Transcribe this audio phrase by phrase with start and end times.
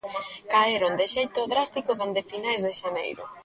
[0.51, 3.23] Caeron de xeito drástico dende finais de xaneiro.